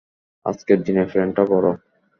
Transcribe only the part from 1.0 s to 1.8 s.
প্লানটা বড়।